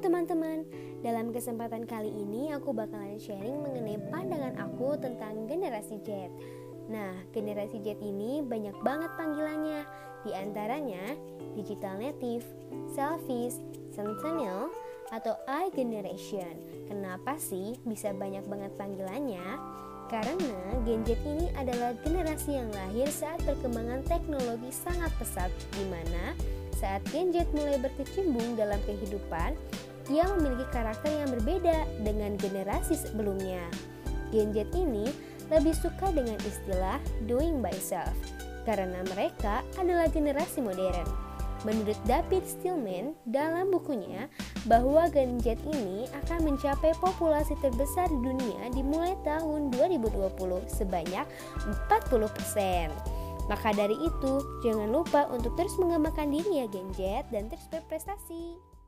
[0.00, 0.64] teman-teman,
[1.04, 6.32] dalam kesempatan kali ini aku bakalan sharing mengenai pandangan aku tentang generasi Z.
[6.88, 9.84] Nah, generasi Z ini banyak banget panggilannya,
[10.24, 11.04] di antaranya
[11.52, 12.48] digital native,
[12.96, 13.60] selfish,
[13.92, 14.72] centennial,
[15.12, 16.56] atau I generation.
[16.88, 19.44] Kenapa sih bisa banyak banget panggilannya?
[20.08, 26.34] Karena Gen Z ini adalah generasi yang lahir saat perkembangan teknologi sangat pesat, di mana
[26.80, 29.54] saat Gen Z mulai berkecimpung dalam kehidupan,
[30.10, 33.62] ia memiliki karakter yang berbeda dengan generasi sebelumnya.
[34.34, 35.06] Gen Z ini
[35.50, 38.14] lebih suka dengan istilah doing by self
[38.68, 41.06] karena mereka adalah generasi modern.
[41.60, 44.32] Menurut David Stillman dalam bukunya
[44.64, 50.40] bahwa Gen Z ini akan mencapai populasi terbesar di dunia dimulai tahun 2020
[50.72, 51.26] sebanyak
[51.90, 53.20] 40%.
[53.50, 54.32] Maka dari itu,
[54.62, 58.79] jangan lupa untuk terus mengembangkan diri ya Gen Z dan terus berprestasi.